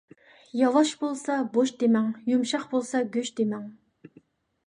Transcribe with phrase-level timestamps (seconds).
[0.61, 3.71] ياۋاش بولسا بوش دېمەڭ، يۇمشاق بولسا گۆش دېمەڭ.